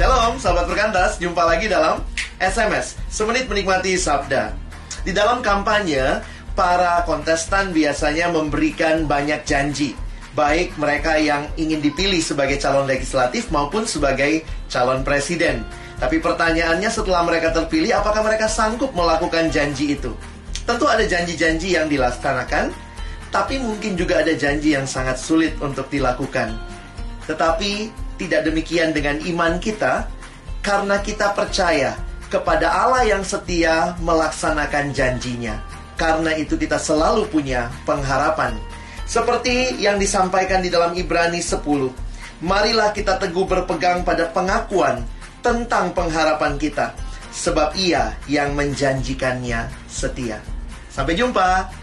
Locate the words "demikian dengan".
28.44-29.16